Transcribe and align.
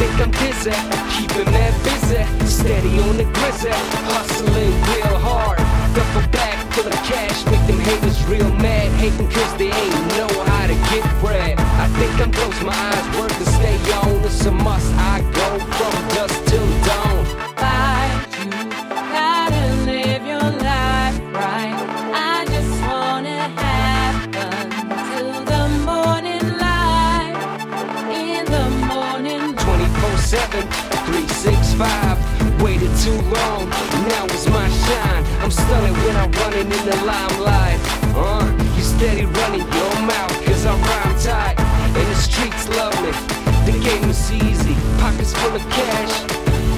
busy, 0.00 0.72
keeping 1.16 1.50
that 1.52 1.74
busy, 1.84 2.22
steady 2.46 2.98
on 3.00 3.16
the 3.16 3.24
grizzly, 3.24 3.70
hustling 4.12 4.72
real 4.92 5.18
hard. 5.18 5.58
Duffel 5.94 6.24
bag 6.30 6.56
full 6.72 6.86
of 6.86 7.00
cash, 7.04 7.44
make 7.46 7.64
them 7.66 7.78
haters 7.80 8.24
real 8.26 8.48
mad, 8.56 8.88
hating 9.00 9.28
cause 9.30 9.56
they 9.58 9.70
ain't 9.70 10.06
know 10.16 10.32
how 10.44 10.66
to 10.66 10.74
get 10.90 11.04
bread. 11.20 11.58
I 11.58 11.86
think 11.98 12.12
I'm 12.20 12.32
close, 12.32 12.62
my 12.62 12.72
eyes 12.72 13.19
too 33.00 33.16
long, 33.32 33.64
now 34.12 34.24
it's 34.26 34.46
my 34.46 34.68
shine. 34.68 35.24
I'm 35.40 35.50
stunning 35.50 35.94
when 36.04 36.16
I'm 36.16 36.30
running 36.32 36.68
in 36.68 36.82
the 36.84 36.96
limelight. 37.08 37.80
Uh, 38.12 38.44
you 38.76 38.82
steady 38.82 39.24
running 39.24 39.64
your 39.64 39.94
mouth, 40.04 40.36
cause 40.44 40.66
I 40.66 40.74
rhyme 40.76 41.16
tight. 41.18 41.56
And 41.96 42.06
the 42.12 42.14
streets 42.14 42.68
love 42.76 42.92
me. 43.00 43.12
The 43.64 43.78
game 43.80 44.10
is 44.10 44.30
easy, 44.30 44.76
pockets 45.00 45.32
full 45.32 45.56
of 45.56 45.64
cash. 45.70 46.12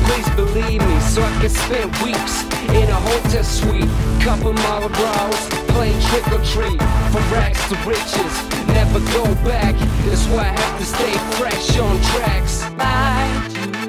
Please 0.07 0.29
believe 0.37 0.81
me, 0.87 1.01
so 1.01 1.23
I 1.23 1.33
can 1.41 1.51
spend 1.51 1.91
weeks 2.07 2.45
in 2.71 2.87
a 2.89 3.01
hotel 3.09 3.43
suite. 3.43 3.91
Couple 4.23 4.55
Marlboros, 4.55 5.43
playing 5.75 6.01
trick 6.07 6.27
or 6.31 6.43
treat. 6.55 6.79
From 7.11 7.25
rags 7.35 7.63
to 7.69 7.77
riches, 7.83 8.35
never 8.69 9.01
go 9.11 9.25
back. 9.43 9.75
That's 10.07 10.27
why 10.27 10.47
I 10.47 10.55
have 10.55 10.79
to 10.79 10.87
stay 10.87 11.15
fresh 11.35 11.79
on 11.79 12.01
tracks. 12.15 12.63
fight 12.79 13.82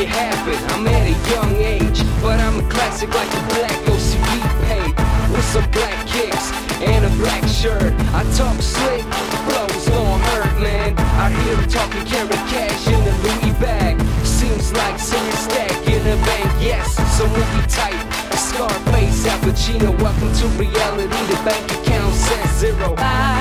it 0.00 0.08
happen. 0.08 0.56
I'm 0.72 0.86
at 0.86 1.04
a 1.12 1.16
young 1.28 1.56
age, 1.56 2.00
but 2.22 2.40
I'm 2.40 2.58
a 2.60 2.66
classic 2.70 3.12
like 3.12 3.28
a 3.28 3.42
black 3.52 3.76
OCD 3.92 4.32
paint 4.66 4.96
with 5.30 5.44
some 5.44 5.68
black 5.70 6.06
kicks 6.06 6.52
and 6.80 7.04
a 7.04 7.10
black 7.20 7.44
shirt. 7.46 7.92
I 8.16 8.24
talk 8.32 8.56
slick, 8.62 9.04
flows 9.44 9.88
gon' 9.88 10.20
hurt, 10.32 10.60
man. 10.60 10.96
I 10.96 11.28
hear 11.42 11.56
them 11.56 11.68
talking 11.68 12.04
carry 12.06 12.40
cash 12.48 12.86
in 12.88 13.00
the 13.04 13.14
Louis 13.24 13.52
bag. 13.60 14.00
Seems 14.24 14.72
like 14.72 14.98
serious 14.98 15.44
stack 15.44 15.76
in 15.86 16.02
the 16.04 16.16
bank, 16.24 16.50
yes. 16.60 16.96
So 17.16 17.26
movie 17.28 17.66
tight. 17.68 18.00
Scarface, 18.36 19.26
Al 19.26 19.38
Pacino, 19.40 19.90
welcome 20.00 20.32
to 20.32 20.46
reality. 20.56 21.20
The 21.28 21.38
bank 21.44 21.64
account 21.72 22.14
says 22.14 22.50
zero. 22.58 22.96
fight 22.96 23.39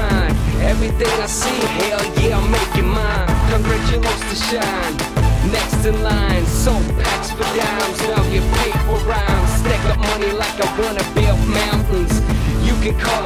grind. 0.00 0.34
Everything 0.62 1.12
I 1.20 1.26
see, 1.26 1.60
hell 1.80 2.04
yeah, 2.20 2.38
I'm 2.38 2.50
making 2.50 2.88
mine. 2.88 3.28
Congratulations 3.52 4.24
to 4.30 4.36
shine. 4.48 4.94
Next 5.52 5.84
in 5.84 5.96
line, 6.02 6.44
so 6.46 6.72
packs 7.00 7.30
for 7.32 7.48
dimes. 7.56 7.98
Now 8.08 8.22
get 8.32 8.44
paid 8.58 8.76
for 8.86 8.98
rhymes. 9.08 9.50
Stack 9.60 9.82
up 9.92 9.98
money 9.98 10.32
like 10.32 10.56
I 10.60 10.68
wanna 10.80 11.04
build 11.16 11.40
mountains. 11.48 12.14
You 12.66 12.74
can 12.82 12.94
call 12.98 13.19